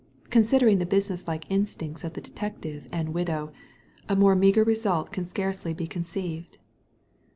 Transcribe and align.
Considering 0.31 0.79
the 0.79 0.85
business 0.87 1.27
like 1.27 1.45
instincts 1.51 2.03
of 2.03 2.11
detective 2.13 2.87
and 2.91 3.13
widow, 3.13 3.51
a 4.09 4.15
more 4.15 4.33
meagre 4.35 4.63
result 4.63 5.11
can 5.11 5.27
scarcely 5.27 5.75
be 5.75 5.85
conceived. 5.85 6.57